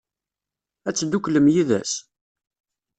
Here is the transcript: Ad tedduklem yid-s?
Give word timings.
Ad 0.87 0.95
tedduklem 0.95 1.47
yid-s? 1.53 1.93